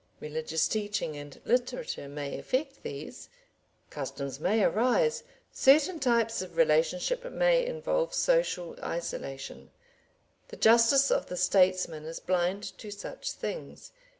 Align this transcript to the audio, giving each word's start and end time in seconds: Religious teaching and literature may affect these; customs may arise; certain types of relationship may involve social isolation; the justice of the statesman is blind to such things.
Religious 0.19 0.67
teaching 0.67 1.15
and 1.15 1.39
literature 1.45 2.07
may 2.09 2.35
affect 2.39 2.81
these; 2.81 3.29
customs 3.91 4.39
may 4.39 4.63
arise; 4.63 5.21
certain 5.51 5.99
types 5.99 6.41
of 6.41 6.57
relationship 6.57 7.23
may 7.31 7.63
involve 7.63 8.11
social 8.11 8.75
isolation; 8.81 9.69
the 10.47 10.57
justice 10.57 11.11
of 11.11 11.27
the 11.27 11.37
statesman 11.37 12.03
is 12.05 12.19
blind 12.19 12.75
to 12.79 12.89
such 12.89 13.33
things. 13.33 13.91